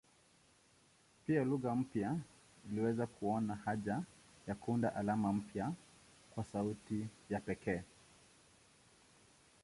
Pia 1.27 1.43
lugha 1.45 1.75
mpya 1.75 2.17
iliweza 2.71 3.07
kuona 3.07 3.55
haja 3.55 4.01
ya 4.47 4.55
kuunda 4.55 4.95
alama 4.95 5.33
mpya 5.33 5.71
kwa 6.35 6.43
sauti 6.43 7.07
ya 7.29 7.39
pekee. 7.39 7.83